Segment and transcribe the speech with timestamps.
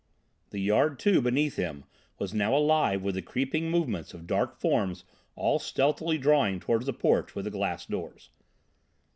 [0.49, 1.83] The yard, too, beneath him,
[2.17, 6.91] was now alive with the creeping movements of dark forms all stealthily drawing towards the
[6.93, 8.31] porch with the glass doors.